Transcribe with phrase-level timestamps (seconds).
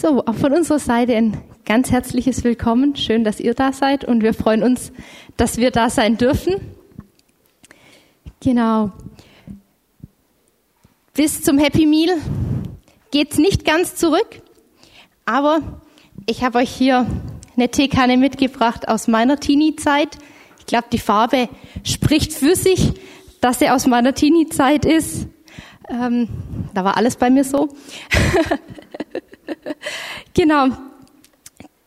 [0.00, 2.96] So, auch von unserer Seite ein ganz herzliches Willkommen.
[2.96, 4.92] Schön, dass ihr da seid und wir freuen uns,
[5.36, 6.54] dass wir da sein dürfen.
[8.42, 8.92] Genau.
[11.12, 12.16] Bis zum Happy Meal
[13.10, 14.40] geht's nicht ganz zurück,
[15.26, 15.82] aber
[16.24, 17.06] ich habe euch hier
[17.56, 20.16] eine Teekanne mitgebracht aus meiner Teenie-Zeit.
[20.60, 21.50] Ich glaube, die Farbe
[21.84, 22.94] spricht für sich,
[23.42, 25.26] dass sie aus meiner Teenie-Zeit ist.
[25.90, 26.30] Ähm,
[26.72, 27.68] da war alles bei mir so.
[30.34, 30.68] genau.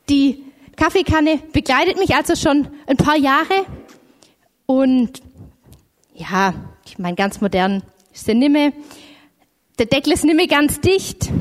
[0.09, 0.43] Die
[0.75, 3.65] Kaffeekanne begleitet mich also schon ein paar Jahre.
[4.65, 5.21] Und
[6.13, 6.53] ja,
[6.85, 8.73] ich meine, ganz modern ist der Nimme.
[9.79, 11.31] Der Deckel ist nimme ganz dicht.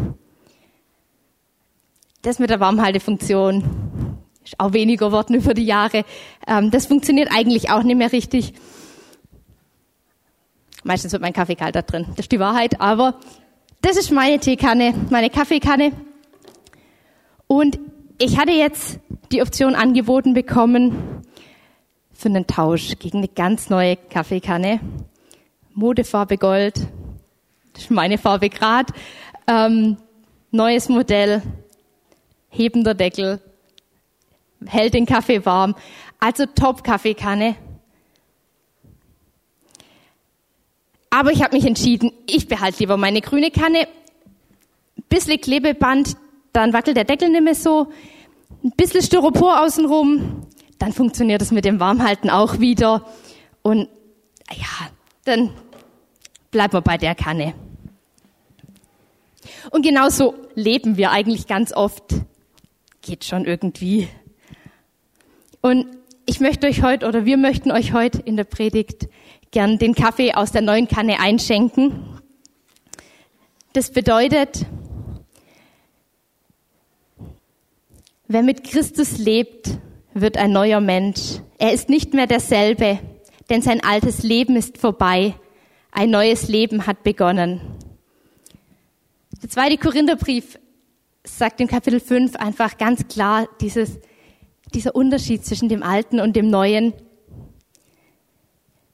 [2.22, 6.04] Das mit der Warmhaltefunktion ist auch weniger geworden über die Jahre.
[6.46, 8.54] Ähm, das funktioniert eigentlich auch nicht mehr richtig.
[10.84, 12.06] Meistens wird mein Kaffee kalt da drin.
[12.10, 12.80] Das ist die Wahrheit.
[12.80, 13.18] Aber
[13.82, 15.92] das ist meine Teekanne, meine Kaffeekanne.
[17.52, 17.78] Und
[18.16, 18.98] ich hatte jetzt
[19.30, 21.22] die Option angeboten bekommen
[22.14, 24.80] für einen Tausch gegen eine ganz neue Kaffeekanne.
[25.74, 26.76] Modefarbe Gold.
[27.74, 28.86] Das ist meine Farbe grad.
[29.46, 29.98] Ähm,
[30.50, 31.42] neues Modell.
[32.48, 33.38] Hebender Deckel.
[34.64, 35.74] Hält den Kaffee warm.
[36.20, 37.54] Also top Kaffeekanne.
[41.10, 43.88] Aber ich habe mich entschieden, ich behalte lieber meine grüne Kanne.
[45.10, 46.16] Bisschen Klebeband,
[46.52, 47.88] dann wackelt der Deckel nicht mehr so,
[48.62, 50.46] ein bisschen Styropor außenrum,
[50.78, 53.06] dann funktioniert es mit dem Warmhalten auch wieder.
[53.62, 53.88] Und
[54.50, 54.90] ja,
[55.24, 55.50] dann
[56.50, 57.54] bleiben wir bei der Kanne.
[59.70, 62.14] Und genauso leben wir eigentlich ganz oft.
[63.00, 64.08] Geht schon irgendwie.
[65.60, 65.86] Und
[66.26, 69.08] ich möchte euch heute, oder wir möchten euch heute in der Predigt
[69.50, 72.20] gern den Kaffee aus der neuen Kanne einschenken.
[73.72, 74.66] Das bedeutet,
[78.32, 79.70] wer mit Christus lebt,
[80.14, 81.40] wird ein neuer Mensch.
[81.58, 82.98] Er ist nicht mehr derselbe,
[83.50, 85.34] denn sein altes Leben ist vorbei.
[85.90, 87.60] Ein neues Leben hat begonnen.
[89.42, 90.58] Der zweite Korintherbrief
[91.24, 93.98] sagt im Kapitel 5 einfach ganz klar dieses,
[94.72, 96.94] dieser Unterschied zwischen dem Alten und dem Neuen.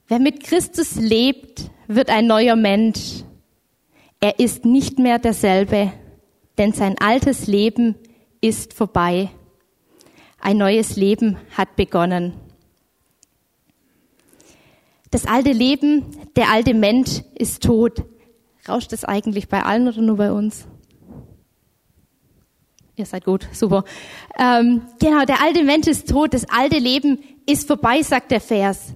[0.07, 3.23] Wer mit Christus lebt, wird ein neuer Mensch.
[4.19, 5.93] Er ist nicht mehr derselbe,
[6.57, 7.95] denn sein altes Leben
[8.41, 9.29] ist vorbei.
[10.39, 12.33] Ein neues Leben hat begonnen.
[15.11, 16.05] Das alte Leben,
[16.35, 18.03] der alte Mensch ist tot.
[18.67, 20.67] Rauscht es eigentlich bei allen oder nur bei uns?
[22.95, 23.85] Ihr seid gut, super.
[24.37, 28.93] Ähm, genau, der alte Mensch ist tot, das alte Leben ist vorbei, sagt der Vers.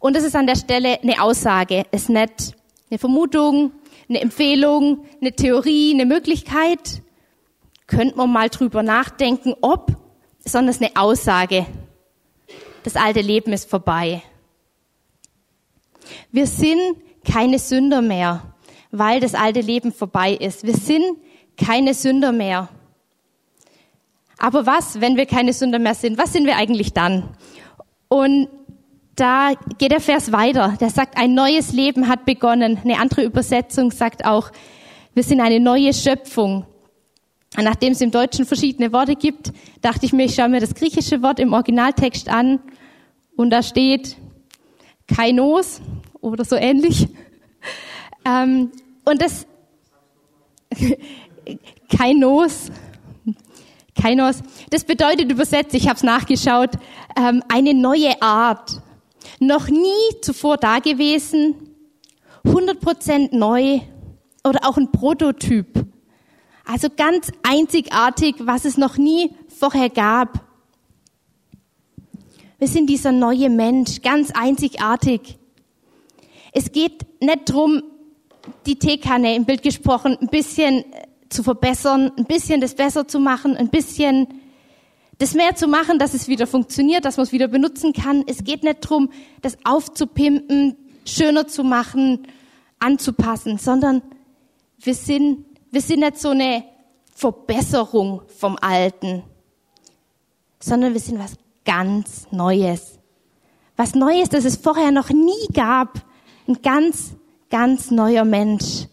[0.00, 2.54] Und das ist an der Stelle eine Aussage, ist nicht
[2.90, 3.72] eine Vermutung,
[4.08, 7.02] eine Empfehlung, eine Theorie, eine Möglichkeit.
[7.86, 9.96] Könnte man mal drüber nachdenken, ob,
[10.44, 11.66] sondern es ist eine Aussage.
[12.82, 14.22] Das alte Leben ist vorbei.
[16.30, 18.54] Wir sind keine Sünder mehr,
[18.90, 20.64] weil das alte Leben vorbei ist.
[20.64, 21.18] Wir sind
[21.56, 22.68] keine Sünder mehr.
[24.38, 26.18] Aber was, wenn wir keine Sünder mehr sind?
[26.18, 27.30] Was sind wir eigentlich dann?
[28.08, 28.48] Und
[29.16, 30.76] da geht der Vers weiter.
[30.80, 32.78] Der sagt, ein neues Leben hat begonnen.
[32.82, 34.50] Eine andere Übersetzung sagt auch,
[35.14, 36.66] wir sind eine neue Schöpfung.
[37.56, 41.22] Nachdem es im Deutschen verschiedene Worte gibt, dachte ich mir, ich schaue mir das griechische
[41.22, 42.60] Wort im Originaltext an.
[43.36, 44.16] Und da steht
[45.06, 45.80] Kainos
[46.20, 47.08] oder so ähnlich.
[48.26, 48.72] Ähm,
[49.04, 49.46] und das
[51.94, 52.70] Kainos,
[54.00, 56.70] Kainos, das bedeutet übersetzt, ich habe es nachgeschaut,
[57.16, 58.80] ähm, eine neue Art
[59.40, 61.54] noch nie zuvor dagewesen,
[62.44, 63.80] 100% neu
[64.42, 65.83] oder auch ein Prototyp.
[66.64, 70.40] Also ganz einzigartig, was es noch nie vorher gab.
[72.58, 75.38] Wir sind dieser neue Mensch, ganz einzigartig.
[76.52, 77.82] Es geht nicht drum,
[78.66, 80.84] die Teekanne im Bild gesprochen, ein bisschen
[81.28, 84.28] zu verbessern, ein bisschen das besser zu machen, ein bisschen
[85.18, 88.24] das mehr zu machen, dass es wieder funktioniert, dass man es wieder benutzen kann.
[88.26, 89.10] Es geht nicht drum,
[89.42, 92.26] das aufzupimpen, schöner zu machen,
[92.78, 94.02] anzupassen, sondern
[94.78, 95.44] wir sind,
[95.74, 96.64] wir sind nicht so eine
[97.14, 99.24] Verbesserung vom Alten,
[100.60, 102.98] sondern wir sind was ganz Neues.
[103.76, 106.04] Was Neues, das es vorher noch nie gab.
[106.46, 107.16] Ein ganz,
[107.50, 108.86] ganz neuer Mensch.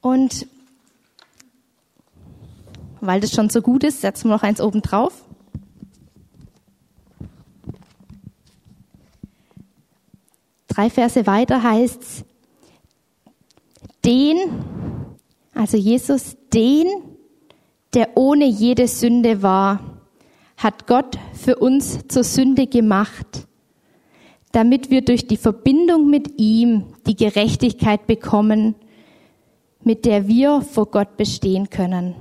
[0.00, 0.46] Und
[3.00, 5.22] weil das schon so gut ist, setzen wir noch eins oben drauf.
[10.68, 12.24] Drei Verse weiter heißt's,
[14.04, 14.36] den,
[15.54, 16.86] Also Jesus, den,
[17.94, 20.00] der ohne jede Sünde war,
[20.56, 23.46] hat Gott für uns zur Sünde gemacht,
[24.52, 28.74] damit wir durch die Verbindung mit ihm die Gerechtigkeit bekommen,
[29.82, 32.14] mit der wir vor Gott bestehen können.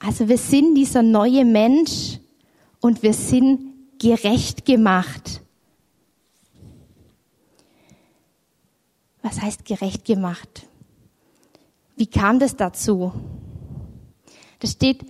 [0.00, 2.18] Also wir sind dieser neue Mensch
[2.80, 5.39] und wir sind gerecht gemacht.
[9.22, 10.66] Was heißt gerecht gemacht?
[11.96, 13.12] Wie kam das dazu?
[14.60, 15.04] Da steht,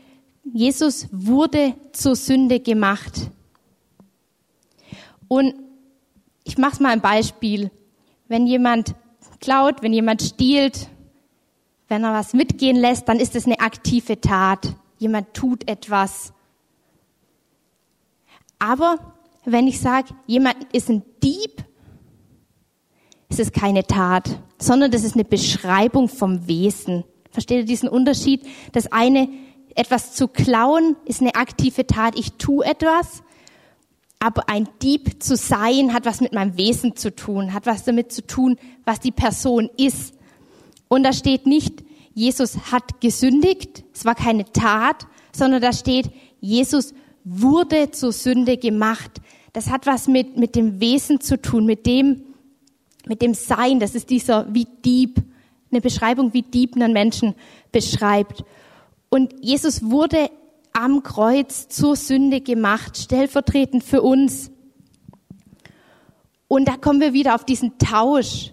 [0.44, 3.30] Jesus wurde zur Sünde gemacht.
[5.28, 5.54] Und
[6.42, 7.70] ich mache mal ein Beispiel.
[8.26, 8.94] Wenn jemand
[9.40, 10.88] klaut, wenn jemand stiehlt,
[11.88, 14.74] wenn er was mitgehen lässt, dann ist es eine aktive Tat.
[14.98, 16.32] Jemand tut etwas.
[18.58, 19.14] Aber
[19.44, 21.64] wenn ich sage, jemand ist ein Dieb,
[23.40, 27.04] ist keine Tat, sondern das ist eine Beschreibung vom Wesen.
[27.30, 28.46] Versteht ihr diesen Unterschied?
[28.72, 29.28] Das eine,
[29.74, 32.18] etwas zu klauen, ist eine aktive Tat.
[32.18, 33.22] Ich tue etwas.
[34.18, 38.12] Aber ein Dieb zu sein, hat was mit meinem Wesen zu tun, hat was damit
[38.12, 40.14] zu tun, was die Person ist.
[40.88, 41.82] Und da steht nicht,
[42.12, 46.10] Jesus hat gesündigt, es war keine Tat, sondern da steht,
[46.40, 46.92] Jesus
[47.24, 49.22] wurde zur Sünde gemacht.
[49.52, 52.22] Das hat was mit, mit dem Wesen zu tun, mit dem,
[53.06, 53.80] mit dem Sein.
[53.80, 55.22] Das ist dieser wie Dieb,
[55.70, 57.34] eine Beschreibung, wie Dieb einen Menschen
[57.72, 58.44] beschreibt.
[59.08, 60.30] Und Jesus wurde
[60.72, 64.50] am Kreuz zur Sünde gemacht, stellvertretend für uns.
[66.48, 68.52] Und da kommen wir wieder auf diesen Tausch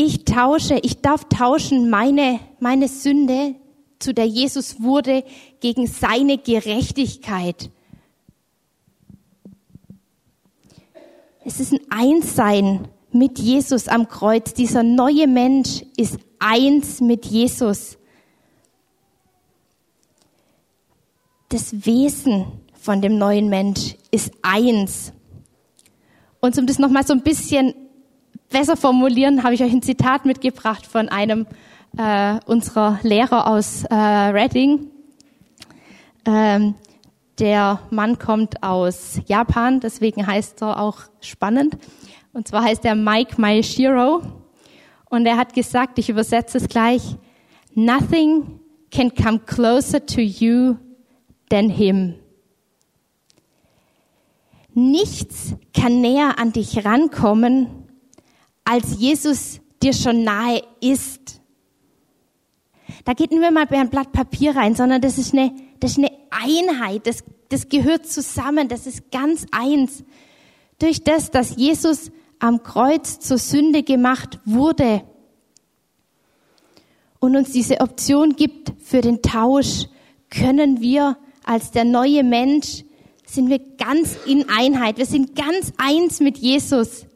[0.00, 3.56] ich tausche, ich darf tauschen meine, meine Sünde,
[3.98, 5.24] zu der Jesus wurde,
[5.58, 7.68] gegen seine Gerechtigkeit.
[11.48, 14.52] Es ist ein Einssein mit Jesus am Kreuz.
[14.52, 17.96] Dieser neue Mensch ist eins mit Jesus.
[21.48, 25.14] Das Wesen von dem neuen Mensch ist eins.
[26.40, 27.72] Und um das nochmal so ein bisschen
[28.50, 31.46] besser formulieren, habe ich euch ein Zitat mitgebracht von einem
[31.96, 34.90] äh, unserer Lehrer aus äh, Reading.
[36.26, 36.74] Ähm,
[37.40, 41.78] der Mann kommt aus Japan, deswegen heißt er auch spannend.
[42.32, 44.22] Und zwar heißt er Mike Maeshiro.
[45.10, 47.16] Und er hat gesagt, ich übersetze es gleich,
[47.74, 50.76] Nothing can come closer to you
[51.48, 52.14] than him.
[54.74, 57.68] Nichts kann näher an dich rankommen
[58.64, 61.40] als Jesus dir schon nahe ist.
[63.04, 65.98] Da geht nicht mehr mal ein Blatt Papier rein, sondern das ist eine, das ist
[65.98, 70.04] eine Einheit, das, das gehört zusammen, das ist ganz eins.
[70.78, 75.02] Durch das, dass Jesus am Kreuz zur Sünde gemacht wurde
[77.20, 79.86] und uns diese Option gibt für den Tausch,
[80.30, 82.84] können wir als der neue Mensch,
[83.24, 84.98] sind wir ganz in Einheit.
[84.98, 87.06] Wir sind ganz eins mit Jesus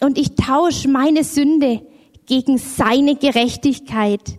[0.00, 1.86] und ich tausche meine Sünde
[2.26, 4.38] gegen seine Gerechtigkeit.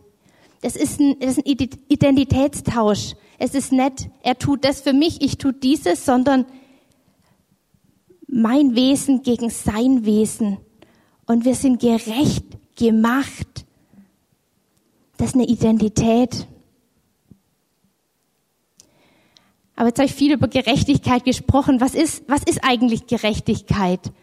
[0.63, 3.15] Das ist ein, das ist ein Identitätstausch.
[3.37, 6.45] Es ist nicht, er tut das für mich, ich tue dieses, sondern
[8.27, 10.57] mein Wesen gegen sein Wesen.
[11.25, 12.45] Und wir sind gerecht
[12.77, 13.65] gemacht.
[15.17, 16.47] Das ist eine Identität.
[19.75, 21.81] Aber jetzt habe ich viel über Gerechtigkeit gesprochen.
[21.81, 24.13] Was ist, was ist eigentlich Gerechtigkeit?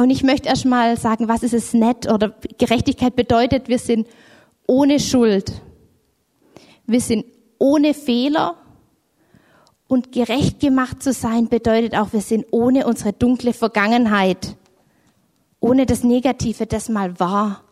[0.00, 4.06] Und ich möchte erst mal sagen, was ist es nett oder Gerechtigkeit bedeutet, wir sind
[4.66, 5.52] ohne Schuld.
[6.86, 7.24] Wir sind
[7.58, 8.56] ohne Fehler.
[9.88, 14.56] Und gerecht gemacht zu sein bedeutet auch, wir sind ohne unsere dunkle Vergangenheit.
[15.60, 17.62] Ohne das Negative, das mal war.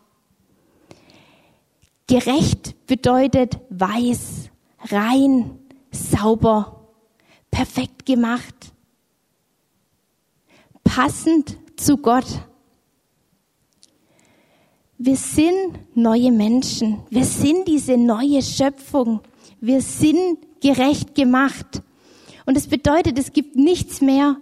[2.07, 4.49] Gerecht bedeutet weiß,
[4.91, 5.57] rein,
[5.91, 6.89] sauber,
[7.49, 8.53] perfekt gemacht,
[10.83, 12.25] passend zu Gott.
[15.03, 16.99] Wir sind neue Menschen.
[17.09, 19.21] Wir sind diese neue Schöpfung.
[19.59, 21.81] Wir sind gerecht gemacht.
[22.45, 24.37] Und es bedeutet, es gibt nichts mehr,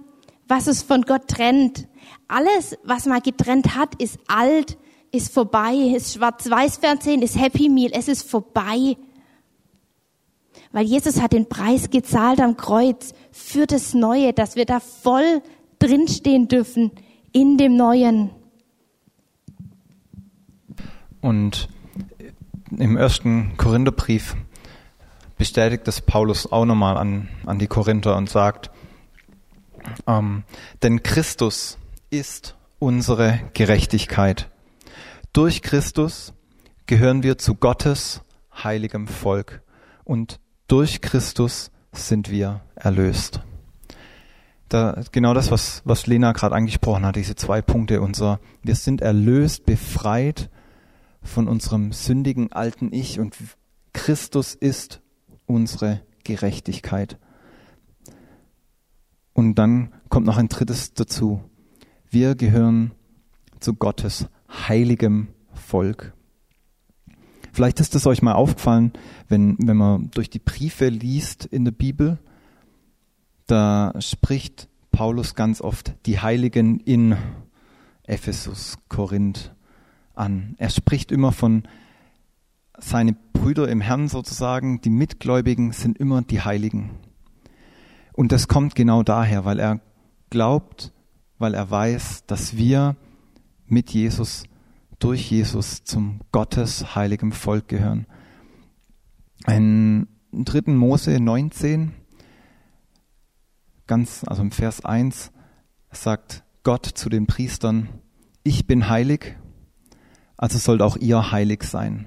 [0.50, 1.88] was es von Gott trennt.
[2.28, 4.78] Alles, was mal getrennt hat, ist alt,
[5.14, 8.98] ist vorbei, ist Schwarz-Weiß-Fernsehen, ist Happy Meal, es ist vorbei.
[10.74, 15.42] Weil Jesus hat den Preis gezahlt am Kreuz für das Neue, dass wir da voll
[15.80, 16.92] drinstehen dürfen
[17.32, 18.32] in dem Neuen.
[21.22, 21.70] Und
[22.78, 24.36] im ersten Korintherbrief
[25.38, 28.72] bestätigt das Paulus auch nochmal an, an die Korinther und sagt,
[30.08, 30.44] ähm,
[30.84, 31.78] denn Christus
[32.10, 34.50] ist unsere Gerechtigkeit.
[35.34, 36.34] Durch Christus
[36.86, 38.22] gehören wir zu Gottes
[38.64, 39.62] heiligem Volk
[40.04, 43.42] und durch Christus sind wir erlöst.
[44.70, 48.02] Da, genau das, was, was Lena gerade angesprochen hat, diese zwei Punkte.
[48.02, 50.50] Unser, wir sind erlöst, befreit
[51.30, 53.36] von unserem sündigen alten Ich und
[53.94, 55.02] Christus ist
[55.46, 57.18] unsere Gerechtigkeit.
[59.34, 61.42] Und dann kommt noch ein drittes dazu.
[62.10, 62.92] Wir gehören
[63.60, 66.14] zu Gottes heiligem Volk.
[67.54, 68.92] Vielleicht ist es euch mal aufgefallen,
[69.28, 72.20] wenn, wenn man durch die Briefe liest in der Bibel,
[73.48, 77.16] da spricht Paulus ganz oft die Heiligen in
[78.04, 79.54] Ephesus, Korinth
[80.20, 80.56] an.
[80.58, 81.64] Er spricht immer von
[82.78, 86.92] seine Brüder im Herrn sozusagen, die Mitgläubigen sind immer die Heiligen.
[88.14, 89.80] Und das kommt genau daher, weil er
[90.30, 90.92] glaubt,
[91.38, 92.96] weil er weiß, dass wir
[93.66, 94.44] mit Jesus,
[95.00, 98.06] durch Jesus zum Gottes heiligem Volk gehören.
[99.48, 100.74] In 3.
[100.74, 101.94] Mose 19,
[103.88, 105.32] ganz, also im Vers 1,
[105.92, 107.88] sagt Gott zu den Priestern,
[108.44, 109.38] ich bin heilig,
[110.40, 112.06] also sollt auch ihr heilig sein.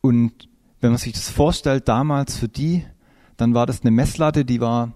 [0.00, 0.48] Und
[0.80, 2.82] wenn man sich das vorstellt, damals für die,
[3.36, 4.92] dann war das eine Messlatte, die war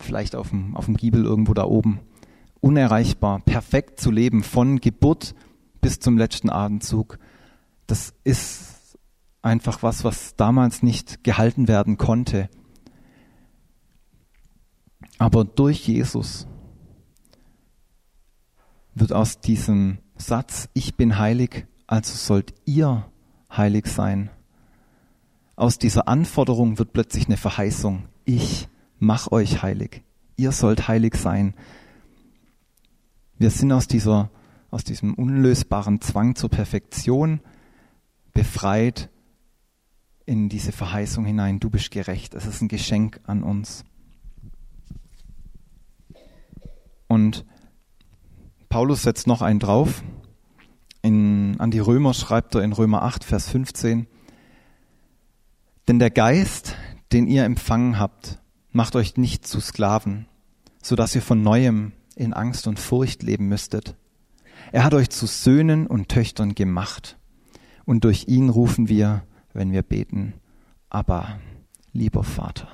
[0.00, 2.00] vielleicht auf dem, auf dem Giebel irgendwo da oben.
[2.60, 5.36] Unerreichbar, perfekt zu leben, von Geburt
[5.80, 7.20] bis zum letzten Atemzug.
[7.86, 8.98] Das ist
[9.42, 12.50] einfach was, was damals nicht gehalten werden konnte.
[15.18, 16.48] Aber durch Jesus
[18.94, 23.06] wird aus diesem Satz, ich bin heilig, also sollt ihr
[23.50, 24.30] heilig sein,
[25.56, 28.08] aus dieser Anforderung wird plötzlich eine Verheißung.
[28.24, 30.02] Ich mach euch heilig.
[30.36, 31.54] Ihr sollt heilig sein.
[33.38, 34.30] Wir sind aus dieser,
[34.70, 37.40] aus diesem unlösbaren Zwang zur Perfektion
[38.32, 39.10] befreit
[40.26, 41.60] in diese Verheißung hinein.
[41.60, 42.34] Du bist gerecht.
[42.34, 43.84] Es ist ein Geschenk an uns.
[47.06, 47.44] Und
[48.74, 50.02] Paulus setzt noch einen drauf.
[51.00, 54.08] In, an die Römer schreibt er in Römer 8, Vers 15,
[55.86, 56.74] denn der Geist,
[57.12, 58.40] den ihr empfangen habt,
[58.72, 60.26] macht euch nicht zu Sklaven,
[60.82, 63.94] so dass ihr von neuem in Angst und Furcht leben müsstet.
[64.72, 67.16] Er hat euch zu Söhnen und Töchtern gemacht.
[67.84, 70.34] Und durch ihn rufen wir, wenn wir beten,
[70.90, 71.38] aber
[71.92, 72.66] lieber Vater.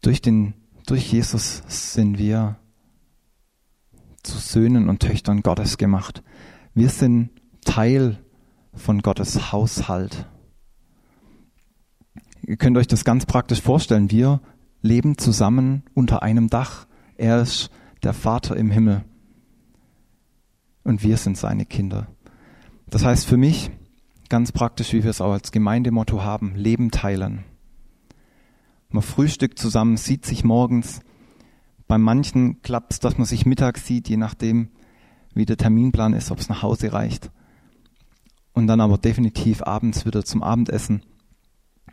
[0.00, 0.54] Durch, den,
[0.86, 2.56] durch Jesus sind wir
[4.22, 6.22] zu Söhnen und Töchtern Gottes gemacht.
[6.74, 7.30] Wir sind
[7.64, 8.18] Teil
[8.74, 10.26] von Gottes Haushalt.
[12.46, 14.10] Ihr könnt euch das ganz praktisch vorstellen.
[14.10, 14.40] Wir
[14.82, 16.86] leben zusammen unter einem Dach.
[17.16, 17.70] Er ist
[18.02, 19.04] der Vater im Himmel.
[20.84, 22.06] Und wir sind seine Kinder.
[22.88, 23.70] Das heißt für mich,
[24.28, 27.44] ganz praktisch, wie wir es auch als Gemeindemotto haben, Leben teilen.
[28.88, 31.00] Man frühstückt zusammen, sieht sich morgens.
[31.86, 34.70] Bei manchen klappt es, dass man sich mittags sieht, je nachdem,
[35.34, 37.30] wie der Terminplan ist, ob es nach Hause reicht
[38.56, 41.02] und dann aber definitiv abends wieder zum Abendessen.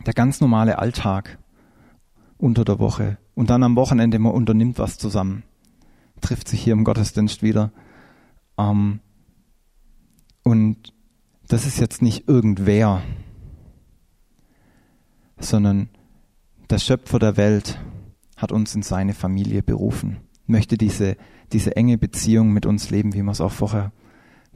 [0.06, 1.38] Der ganz normale Alltag
[2.38, 5.44] unter der Woche und dann am Wochenende man unternimmt was zusammen,
[6.22, 7.74] trifft sich hier im Gottesdienst wieder.
[8.58, 9.02] Ähm,
[10.44, 10.94] und
[11.50, 13.02] das ist jetzt nicht irgendwer,
[15.38, 15.90] sondern
[16.74, 17.80] der Schöpfer der Welt
[18.36, 21.18] hat uns in seine Familie berufen, möchte diese,
[21.52, 23.92] diese enge Beziehung mit uns leben, wie wir es auch vorher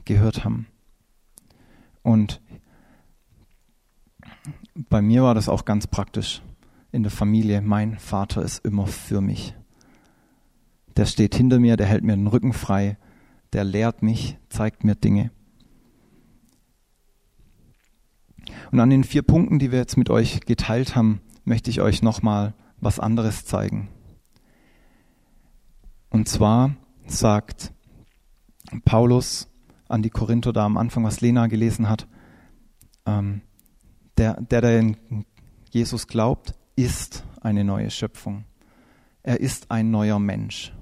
[0.04, 0.66] gehört haben.
[2.02, 2.40] Und
[4.74, 6.42] bei mir war das auch ganz praktisch
[6.90, 7.62] in der Familie.
[7.62, 9.54] Mein Vater ist immer für mich.
[10.96, 12.98] Der steht hinter mir, der hält mir den Rücken frei,
[13.52, 15.30] der lehrt mich, zeigt mir Dinge.
[18.72, 22.02] Und an den vier Punkten, die wir jetzt mit euch geteilt haben, möchte ich euch
[22.02, 23.88] nochmal was anderes zeigen.
[26.10, 26.76] Und zwar
[27.06, 27.72] sagt
[28.84, 29.48] Paulus
[29.88, 32.06] an die Korinther da am Anfang, was Lena gelesen hat.
[33.06, 33.40] Ähm,
[34.18, 34.96] der, der, der in
[35.70, 38.44] Jesus glaubt, ist eine neue Schöpfung.
[39.22, 40.72] Er ist ein neuer Mensch.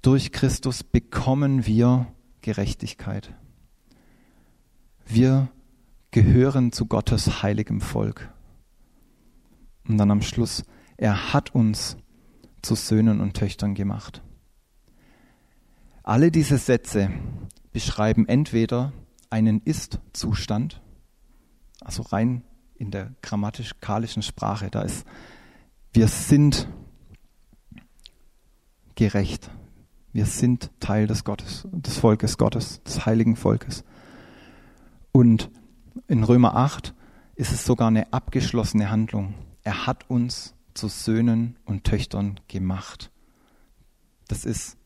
[0.00, 2.06] Durch Christus bekommen wir
[2.40, 3.34] Gerechtigkeit.
[5.06, 5.48] Wir
[6.10, 8.33] gehören zu Gottes heiligem Volk.
[9.88, 10.64] Und dann am Schluss,
[10.96, 11.96] er hat uns
[12.62, 14.22] zu Söhnen und Töchtern gemacht.
[16.02, 17.10] Alle diese Sätze
[17.72, 18.92] beschreiben entweder
[19.30, 20.80] einen Ist-Zustand,
[21.80, 22.42] also rein
[22.76, 25.06] in der grammatikalischen Sprache, da ist,
[25.92, 26.68] wir sind
[28.94, 29.50] gerecht.
[30.12, 33.84] Wir sind Teil des Gottes, des Volkes Gottes, des heiligen Volkes.
[35.10, 35.50] Und
[36.06, 36.94] in Römer 8
[37.34, 39.34] ist es sogar eine abgeschlossene Handlung.
[39.64, 43.10] Er hat uns zu Söhnen und Töchtern gemacht.
[44.28, 44.76] Das ist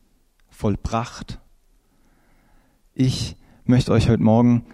[0.49, 1.39] vollbracht.
[2.93, 4.65] Ich möchte euch heute Morgen,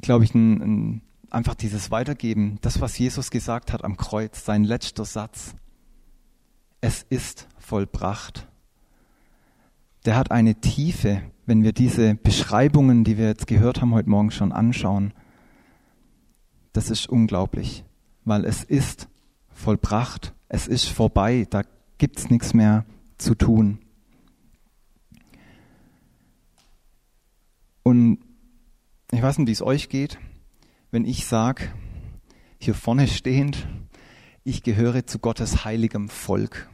[0.00, 4.64] glaube ich, ein, ein, einfach dieses weitergeben, das, was Jesus gesagt hat am Kreuz, sein
[4.64, 5.54] letzter Satz.
[6.80, 8.48] Es ist vollbracht.
[10.04, 14.30] Der hat eine Tiefe, wenn wir diese Beschreibungen, die wir jetzt gehört haben heute Morgen
[14.30, 15.14] schon anschauen.
[16.72, 17.84] Das ist unglaublich,
[18.24, 19.08] weil es ist
[19.50, 21.62] vollbracht, es ist vorbei, da
[21.98, 22.84] gibt es nichts mehr
[23.18, 23.78] zu tun.
[27.82, 28.18] Und
[29.10, 30.18] ich weiß nicht, wie es euch geht,
[30.90, 31.70] wenn ich sage,
[32.58, 33.66] hier vorne stehend,
[34.44, 36.68] ich gehöre zu Gottes heiligem Volk.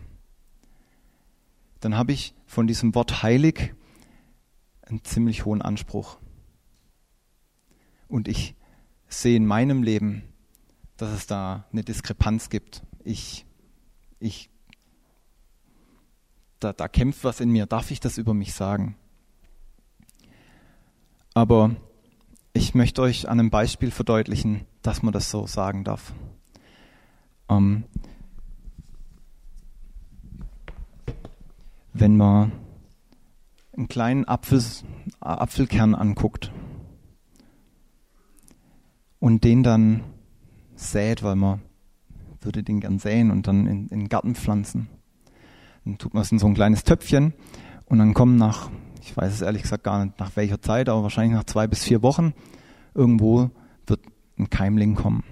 [1.81, 3.75] Dann habe ich von diesem Wort heilig
[4.83, 6.19] einen ziemlich hohen Anspruch.
[8.09, 8.55] Und ich
[9.09, 10.23] sehe in meinem Leben,
[10.97, 12.83] dass es da eine Diskrepanz gibt.
[13.05, 13.47] Ich,
[14.21, 14.50] ich,
[16.61, 17.67] da, da kämpft was in mir.
[17.67, 18.97] Darf ich das über mich sagen?
[21.35, 21.77] Aber
[22.53, 26.12] ich möchte euch an einem Beispiel verdeutlichen, dass man das so sagen darf.
[27.49, 27.85] Ähm,
[31.93, 32.53] wenn man
[33.77, 34.62] einen kleinen Apfel,
[35.21, 36.50] Apfelkern anguckt
[39.21, 40.03] und den dann
[40.75, 41.61] sät, weil man
[42.41, 44.89] würde den gern säen und dann in, in den Garten pflanzen.
[45.85, 47.35] Dann tut man es in so ein kleines Töpfchen
[47.87, 48.71] und dann kommen nach
[49.09, 51.83] ich weiß es ehrlich gesagt gar nicht nach welcher Zeit, aber wahrscheinlich nach zwei bis
[51.83, 52.35] vier Wochen
[52.95, 53.51] irgendwo
[53.87, 54.01] wird
[54.39, 55.25] ein Keimling kommen.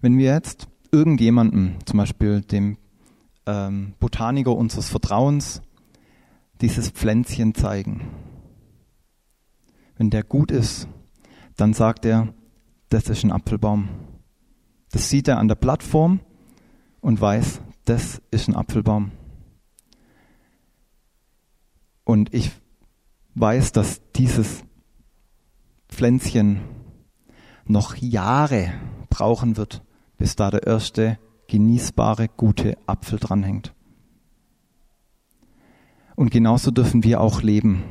[0.00, 2.78] Wenn wir jetzt irgendjemandem, zum Beispiel dem
[3.46, 5.60] ähm, Botaniker unseres Vertrauens,
[6.62, 8.08] dieses Pflänzchen zeigen,
[9.96, 10.88] wenn der gut ist,
[11.56, 12.32] dann sagt er,
[12.92, 13.88] das ist ein Apfelbaum.
[14.90, 16.20] Das sieht er an der Plattform
[17.00, 19.12] und weiß, das ist ein Apfelbaum.
[22.04, 22.50] Und ich
[23.34, 24.64] weiß, dass dieses
[25.88, 26.60] Pflänzchen
[27.64, 28.72] noch Jahre
[29.08, 29.82] brauchen wird,
[30.18, 33.74] bis da der erste genießbare, gute Apfel dranhängt.
[36.14, 37.84] Und genauso dürfen wir auch leben.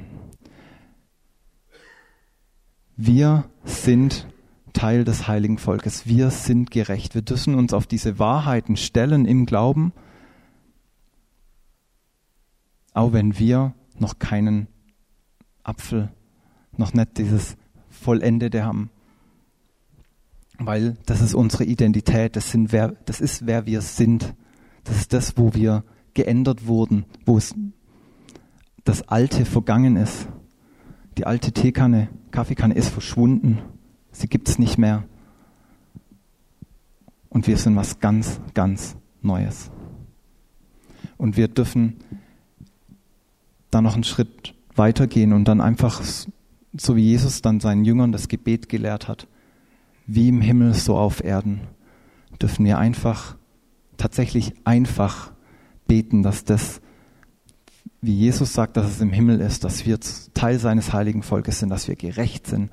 [2.96, 4.28] Wir sind
[4.74, 6.06] Teil des heiligen Volkes.
[6.06, 7.16] Wir sind gerecht.
[7.16, 9.94] Wir dürfen uns auf diese Wahrheiten stellen im Glauben,
[12.94, 14.68] auch wenn wir noch keinen
[15.64, 16.10] Apfel,
[16.76, 17.56] noch nicht dieses
[17.90, 18.90] Vollendete haben.
[20.58, 24.36] Weil das ist unsere Identität, das, sind wer, das ist wer wir sind.
[24.84, 27.56] Das ist das, wo wir geändert wurden, wo es
[28.84, 30.28] das Alte vergangen ist.
[31.18, 33.60] Die alte Teekanne, Kaffeekanne ist verschwunden.
[34.12, 35.04] Sie gibt es nicht mehr.
[37.30, 39.72] Und wir sind was ganz, ganz Neues.
[41.18, 41.98] Und wir dürfen
[43.70, 46.02] da noch einen Schritt weitergehen und dann einfach,
[46.78, 49.28] so wie Jesus dann seinen Jüngern das Gebet gelehrt hat,
[50.08, 51.62] wie im Himmel, so auf Erden,
[52.42, 53.38] dürfen wir einfach,
[53.98, 55.32] tatsächlich einfach
[55.88, 56.82] beten, dass das,
[58.02, 60.00] wie Jesus sagt, dass es im Himmel ist, dass wir
[60.34, 62.72] Teil seines heiligen Volkes sind, dass wir gerecht sind,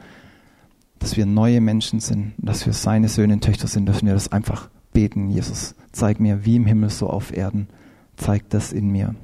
[0.98, 4.32] dass wir neue Menschen sind, dass wir seine Söhne und Töchter sind, dürfen wir das
[4.32, 5.30] einfach beten.
[5.30, 7.68] Jesus, zeig mir, wie im Himmel, so auf Erden,
[8.16, 9.14] zeig das in mir.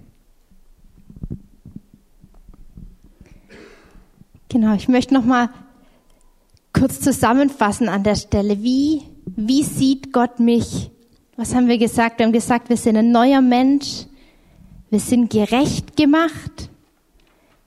[4.48, 5.50] Genau, ich möchte noch mal
[6.72, 8.62] kurz zusammenfassen an der Stelle.
[8.62, 10.90] Wie, wie sieht Gott mich?
[11.36, 12.18] Was haben wir gesagt?
[12.18, 14.06] Wir haben gesagt, wir sind ein neuer Mensch.
[14.90, 16.70] Wir sind gerecht gemacht.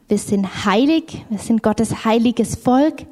[0.07, 1.25] Wir sind heilig.
[1.29, 3.05] Wir sind Gottes heiliges Volk.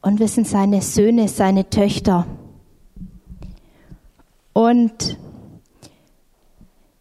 [0.00, 2.26] Und wir sind seine Söhne, seine Töchter.
[4.52, 5.18] Und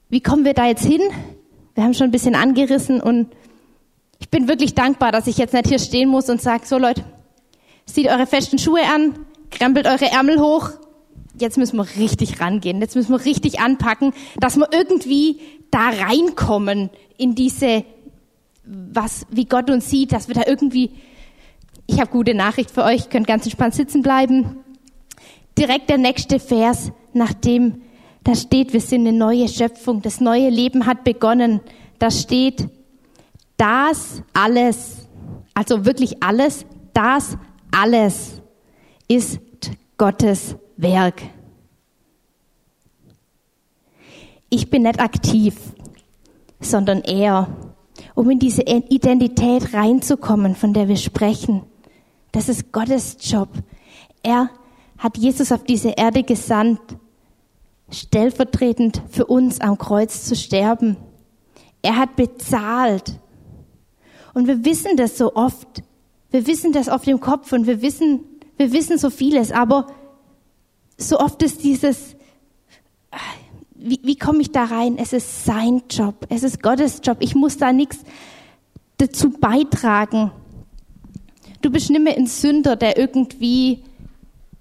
[0.10, 1.02] wie kommen wir da jetzt hin?
[1.76, 3.28] Wir haben schon ein bisschen angerissen und
[4.20, 7.04] ich bin wirklich dankbar, dass ich jetzt nicht hier stehen muss und sage, so Leute,
[7.86, 9.14] zieht eure festen Schuhe an,
[9.52, 10.72] krempelt eure Ärmel hoch.
[11.40, 12.82] Jetzt müssen wir richtig rangehen.
[12.82, 15.40] Jetzt müssen wir richtig anpacken, dass wir irgendwie
[15.72, 17.84] da reinkommen in diese,
[18.66, 20.92] was, wie Gott uns sieht, dass wir da irgendwie,
[21.88, 24.58] ich habe gute Nachricht für euch, könnt ganz entspannt sitzen bleiben.
[25.58, 27.82] Direkt der nächste Vers, nachdem
[28.24, 31.62] da steht, wir sind eine neue Schöpfung, das neue Leben hat begonnen.
[31.98, 32.68] Da steht,
[33.56, 35.08] das alles,
[35.54, 37.38] also wirklich alles, das
[37.72, 38.42] alles
[39.08, 39.40] ist
[39.98, 41.24] Gottes Werk.
[44.50, 45.56] ich bin nicht aktiv,
[46.60, 47.48] sondern er,
[48.16, 51.64] um in diese Identität reinzukommen, von der wir sprechen.
[52.32, 53.50] Das ist Gottes Job.
[54.24, 54.50] Er
[54.98, 56.82] hat Jesus auf diese Erde gesandt,
[57.90, 60.98] stellvertretend für uns am Kreuz zu sterben.
[61.82, 63.20] Er hat bezahlt.
[64.34, 65.84] Und wir wissen das so oft.
[66.32, 68.20] Wir wissen das auf dem Kopf und wir wissen,
[68.58, 69.88] wir wissen so vieles, aber
[70.98, 72.16] so oft ist dieses,
[73.76, 74.98] wie, wie komme ich da rein?
[74.98, 77.18] Es ist sein Job, es ist Gottes Job.
[77.22, 78.00] Ich muss da nichts
[78.98, 80.32] dazu beitragen.
[81.62, 83.84] Du bist nicht mehr ein Sünder, der irgendwie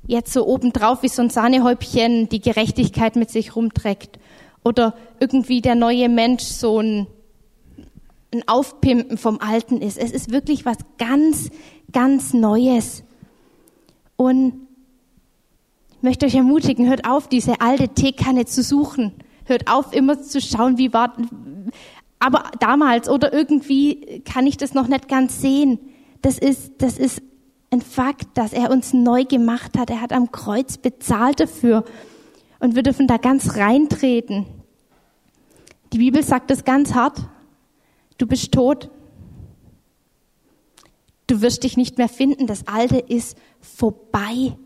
[0.07, 4.19] jetzt so obendrauf wie so ein Sahnehäubchen die Gerechtigkeit mit sich rumträgt.
[4.65, 7.07] Oder irgendwie der neue Mensch so ein,
[8.33, 9.99] ein Aufpimpen vom Alten ist.
[9.99, 11.51] Es ist wirklich was ganz,
[11.93, 13.05] ganz Neues.
[14.17, 14.67] Und
[15.97, 19.13] ich möchte euch ermutigen, hört auf, diese alte Teekanne zu suchen.
[19.45, 21.17] Hört auf, immer zu schauen, wie war,
[22.19, 25.79] aber damals oder irgendwie kann ich das noch nicht ganz sehen.
[26.23, 27.23] Das ist, das ist
[27.71, 29.91] ein Fakt, dass er uns neu gemacht hat.
[29.91, 31.85] Er hat am Kreuz bezahlt dafür.
[32.59, 34.47] Und wir dürfen da ganz reintreten.
[35.93, 37.29] Die Bibel sagt das ganz hart.
[38.19, 38.91] Du bist tot.
[41.27, 42.47] Du wirst dich nicht mehr finden.
[42.47, 44.57] Das Alte ist vorbei.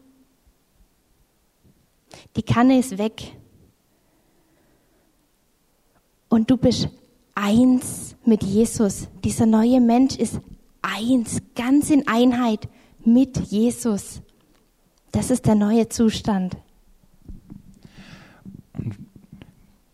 [2.36, 3.36] Die Kanne ist weg.
[6.28, 6.88] Und du bist
[7.34, 9.08] eins mit Jesus.
[9.24, 10.40] Dieser neue Mensch ist
[10.82, 12.68] eins, ganz in Einheit
[13.04, 14.22] mit Jesus.
[15.12, 16.56] Das ist der neue Zustand.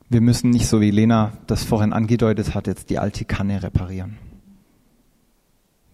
[0.08, 4.18] Wir müssen nicht, so wie Lena das vorhin angedeutet hat, jetzt die alte Kanne reparieren.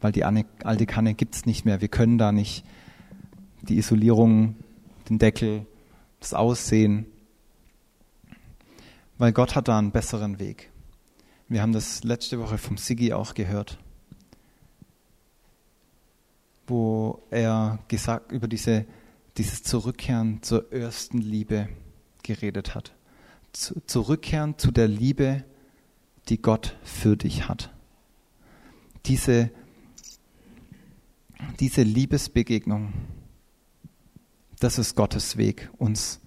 [0.00, 1.80] Weil die alte Kanne gibt es nicht mehr.
[1.80, 2.64] Wir können da nicht
[3.62, 4.56] die Isolierung,
[5.08, 5.66] den Deckel,
[6.20, 7.06] das Aussehen,
[9.18, 10.70] weil Gott hat da einen besseren Weg.
[11.48, 13.78] Wir haben das letzte Woche vom Sigi auch gehört
[16.66, 18.86] wo er gesagt über diese,
[19.36, 21.68] dieses Zurückkehren zur ersten Liebe
[22.22, 22.92] geredet hat.
[23.52, 25.44] Zu, zurückkehren zu der Liebe,
[26.28, 27.72] die Gott für dich hat.
[29.06, 29.50] Diese,
[31.60, 32.92] diese Liebesbegegnung,
[34.60, 36.20] das ist Gottes Weg, uns,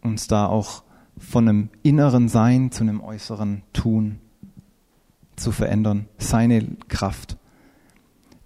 [0.00, 0.82] uns da auch
[1.18, 4.18] von einem inneren Sein zu einem äußeren Tun
[5.36, 6.08] zu verändern.
[6.18, 7.36] Seine Kraft.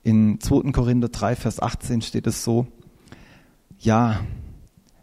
[0.06, 0.70] In 2.
[0.70, 2.68] Korinther 3, Vers 18 steht es so,
[3.80, 4.20] ja,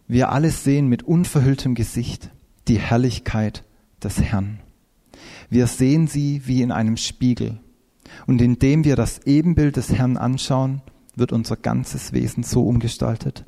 [0.07, 2.31] wir alle sehen mit unverhülltem Gesicht
[2.69, 3.65] die Herrlichkeit
[4.01, 4.61] des Herrn.
[5.49, 7.59] Wir sehen sie wie in einem Spiegel.
[8.27, 10.81] Und indem wir das Ebenbild des Herrn anschauen,
[11.17, 13.43] wird unser ganzes Wesen so umgestaltet,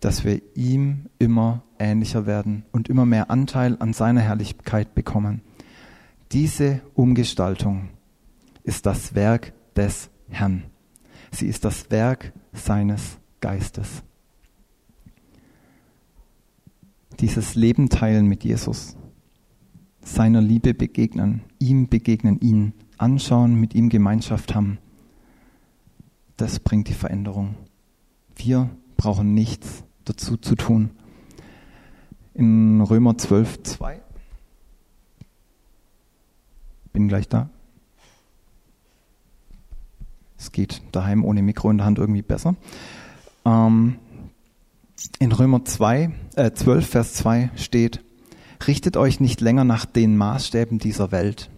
[0.00, 5.42] dass wir ihm immer ähnlicher werden und immer mehr Anteil an seiner Herrlichkeit bekommen.
[6.32, 7.90] Diese Umgestaltung
[8.64, 10.64] ist das Werk des Herrn.
[11.36, 14.02] Sie ist das Werk seines Geistes.
[17.20, 18.96] Dieses Leben teilen mit Jesus,
[20.00, 24.78] seiner Liebe begegnen, ihm begegnen, ihn anschauen, mit ihm Gemeinschaft haben,
[26.38, 27.54] das bringt die Veränderung.
[28.34, 30.88] Wir brauchen nichts dazu zu tun.
[32.32, 34.00] In Römer 12, 2.
[36.94, 37.50] Bin gleich da.
[40.38, 42.56] Es geht daheim ohne Mikro in der Hand irgendwie besser.
[43.44, 43.96] Ähm,
[45.18, 48.02] in Römer 2, äh, 12, Vers 2 steht,
[48.66, 51.50] richtet euch nicht länger nach den Maßstäben dieser Welt,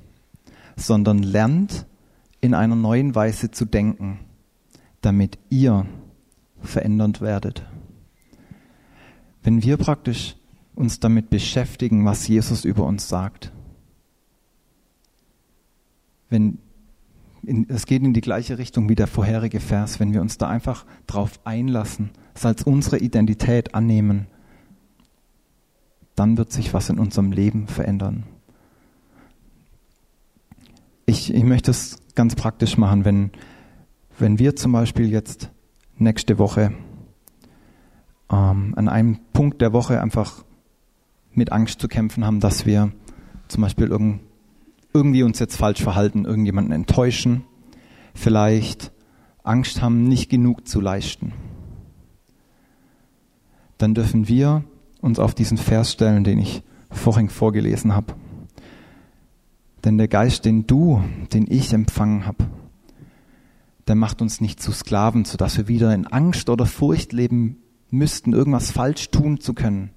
[0.76, 1.86] sondern lernt
[2.40, 4.20] in einer neuen Weise zu denken,
[5.00, 5.86] damit ihr
[6.60, 7.64] verändert werdet.
[9.42, 10.36] Wenn wir praktisch
[10.74, 13.52] uns damit beschäftigen, was Jesus über uns sagt,
[16.28, 16.58] wenn
[17.68, 20.84] es geht in die gleiche Richtung wie der vorherige Vers, wenn wir uns da einfach
[21.06, 24.26] drauf einlassen, es als unsere Identität annehmen,
[26.14, 28.24] dann wird sich was in unserem Leben verändern.
[31.06, 33.30] Ich, ich möchte es ganz praktisch machen, wenn,
[34.18, 35.50] wenn wir zum Beispiel jetzt
[35.96, 36.72] nächste Woche
[38.30, 40.44] ähm, an einem Punkt der Woche einfach
[41.32, 42.92] mit Angst zu kämpfen haben, dass wir
[43.46, 44.27] zum Beispiel irgendein
[44.92, 47.44] irgendwie uns jetzt falsch verhalten, irgendjemanden enttäuschen,
[48.14, 48.92] vielleicht
[49.42, 51.32] Angst haben, nicht genug zu leisten.
[53.78, 54.64] Dann dürfen wir
[55.00, 58.14] uns auf diesen Vers stellen, den ich vorhin vorgelesen habe.
[59.84, 62.46] Denn der Geist, den du, den ich empfangen habe,
[63.86, 67.58] der macht uns nicht zu Sklaven, sodass wir wieder in Angst oder Furcht leben
[67.90, 69.90] müssten, irgendwas falsch tun zu können,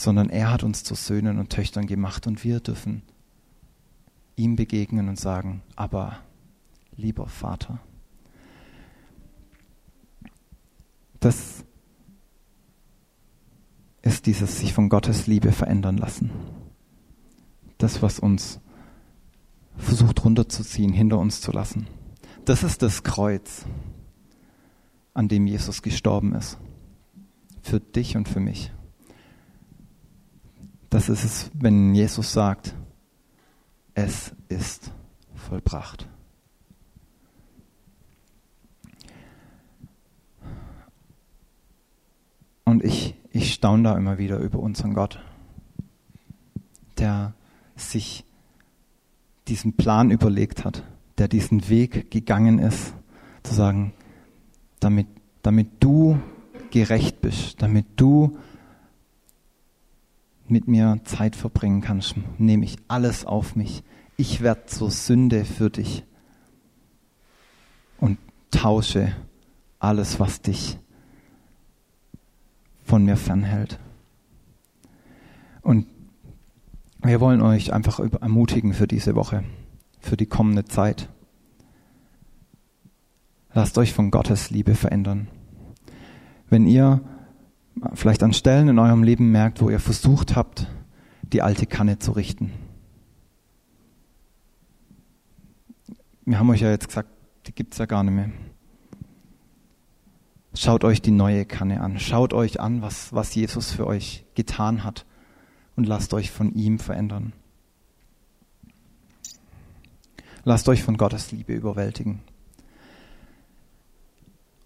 [0.00, 3.02] sondern er hat uns zu Söhnen und Töchtern gemacht und wir dürfen
[4.34, 6.20] ihm begegnen und sagen, aber
[6.96, 7.80] lieber Vater.
[11.20, 11.64] Das
[14.00, 16.30] ist dieses sich von Gottes Liebe verändern lassen.
[17.76, 18.58] Das, was uns
[19.76, 21.86] versucht runterzuziehen, hinter uns zu lassen.
[22.46, 23.66] Das ist das Kreuz,
[25.12, 26.56] an dem Jesus gestorben ist.
[27.60, 28.72] Für dich und für mich.
[30.90, 32.74] Das ist es, wenn Jesus sagt,
[33.94, 34.92] es ist
[35.36, 36.08] vollbracht.
[42.64, 45.20] Und ich, ich staune da immer wieder über unseren Gott,
[46.98, 47.34] der
[47.76, 48.24] sich
[49.48, 50.84] diesen Plan überlegt hat,
[51.18, 52.94] der diesen Weg gegangen ist,
[53.42, 53.92] zu sagen,
[54.80, 55.06] damit,
[55.42, 56.20] damit du
[56.70, 58.38] gerecht bist, damit du
[60.50, 63.82] mit mir Zeit verbringen kannst, nehme ich alles auf mich.
[64.16, 66.04] Ich werde zur Sünde für dich
[67.98, 68.18] und
[68.50, 69.12] tausche
[69.78, 70.78] alles, was dich
[72.84, 73.78] von mir fernhält.
[75.62, 75.86] Und
[77.02, 79.44] wir wollen euch einfach ermutigen für diese Woche,
[80.00, 81.08] für die kommende Zeit.
[83.52, 85.28] Lasst euch von Gottes Liebe verändern.
[86.48, 87.00] Wenn ihr
[87.94, 90.66] vielleicht an Stellen in eurem Leben merkt, wo ihr versucht habt,
[91.22, 92.52] die alte Kanne zu richten.
[96.24, 97.08] Wir haben euch ja jetzt gesagt,
[97.46, 98.30] die gibt es ja gar nicht mehr.
[100.54, 101.98] Schaut euch die neue Kanne an.
[101.98, 105.06] Schaut euch an, was, was Jesus für euch getan hat
[105.76, 107.32] und lasst euch von ihm verändern.
[110.44, 112.20] Lasst euch von Gottes Liebe überwältigen.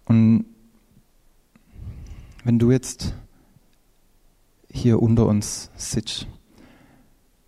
[0.05, 0.45] Und
[2.45, 3.15] wenn du jetzt
[4.69, 6.27] hier unter uns sitzt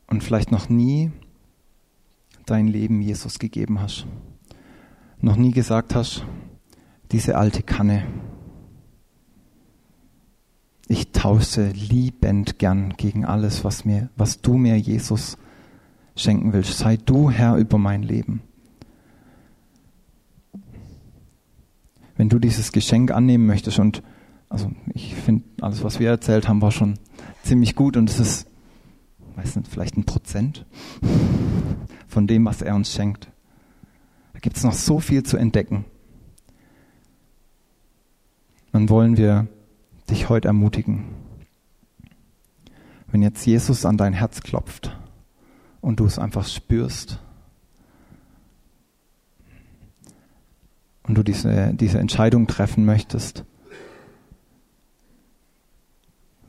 [0.07, 1.11] und vielleicht noch nie
[2.47, 4.07] dein Leben Jesus gegeben hast,
[5.21, 6.25] noch nie gesagt hast,
[7.11, 8.07] diese alte Kanne,
[10.87, 15.37] ich tausche liebend gern gegen alles, was mir, was du mir, Jesus,
[16.15, 16.75] schenken willst.
[16.75, 18.41] Sei du Herr über mein Leben.
[22.15, 24.01] Wenn du dieses Geschenk annehmen möchtest und
[24.49, 26.97] also ich finde, alles, was wir erzählt haben, war schon
[27.43, 28.47] ziemlich gut und es ist,
[29.35, 30.65] weiß nicht, vielleicht ein Prozent
[32.07, 33.29] von dem, was er uns schenkt.
[34.33, 35.85] Da gibt es noch so viel zu entdecken.
[38.71, 39.47] Dann wollen wir
[40.09, 41.05] dich heute ermutigen.
[43.11, 44.95] Wenn jetzt Jesus an dein Herz klopft
[45.81, 47.19] und du es einfach spürst
[51.03, 53.45] und du diese, diese Entscheidung treffen möchtest,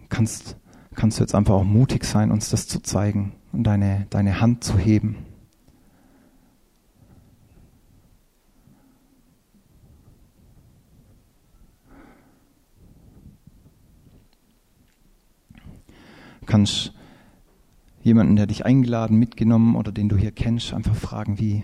[0.08, 0.56] kannst,
[0.94, 4.64] kannst du jetzt einfach auch mutig sein, uns das zu zeigen und deine, deine Hand
[4.64, 5.16] zu heben.
[16.40, 16.94] Du kannst
[18.02, 21.62] jemanden, der dich eingeladen, mitgenommen oder den du hier kennst, einfach fragen, wie,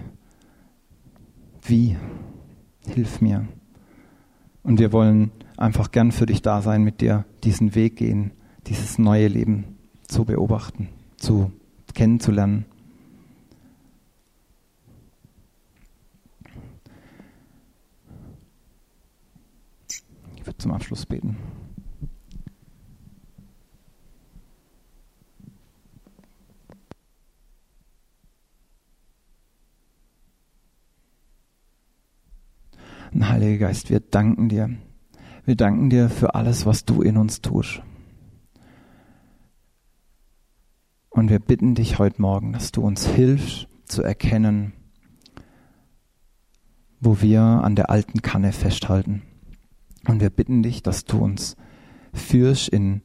[1.62, 1.96] wie,
[2.86, 3.48] hilf mir.
[4.64, 8.32] Und wir wollen einfach gern für dich da sein, mit dir diesen Weg gehen,
[8.66, 9.76] dieses neue Leben
[10.08, 11.52] zu beobachten, zu
[11.94, 12.64] kennenzulernen.
[20.36, 21.36] Ich würde zum Abschluss beten.
[33.22, 34.70] Heiliger Geist, wir danken dir.
[35.44, 37.82] Wir danken dir für alles, was du in uns tust.
[41.10, 44.72] Und wir bitten dich heute Morgen, dass du uns hilfst zu erkennen,
[47.00, 49.22] wo wir an der alten Kanne festhalten.
[50.08, 51.56] Und wir bitten dich, dass du uns
[52.12, 53.02] führst in,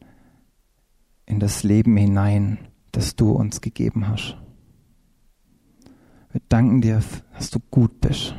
[1.26, 2.58] in das Leben hinein,
[2.92, 4.38] das du uns gegeben hast.
[6.32, 7.02] Wir danken dir,
[7.34, 8.36] dass du gut bist,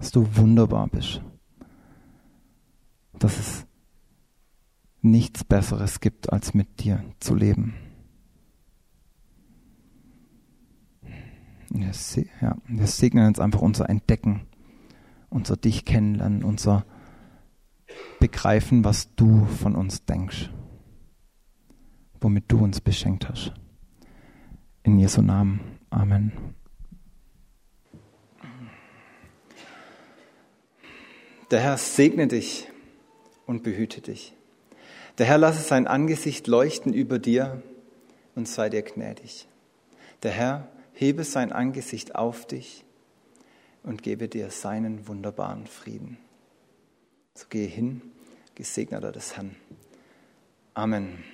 [0.00, 1.22] dass du wunderbar bist
[3.20, 3.66] dass es
[5.02, 7.74] nichts Besseres gibt, als mit dir zu leben.
[11.68, 11.92] Wir,
[12.40, 14.46] ja, wir segnen jetzt einfach unser Entdecken,
[15.28, 16.84] unser Dich kennenlernen, unser
[18.18, 20.50] Begreifen, was du von uns denkst,
[22.20, 23.52] womit du uns beschenkt hast.
[24.82, 25.60] In Jesu Namen.
[25.90, 26.32] Amen.
[31.50, 32.68] Der Herr segne dich
[33.46, 34.34] und behüte dich.
[35.18, 37.62] Der Herr lasse sein Angesicht leuchten über dir
[38.36, 39.48] und sei dir gnädig.
[40.22, 42.84] Der Herr hebe sein Angesicht auf dich
[43.82, 46.18] und gebe dir seinen wunderbaren Frieden.
[47.34, 48.02] So gehe hin,
[48.54, 49.56] gesegneter des Herrn.
[50.74, 51.24] Amen.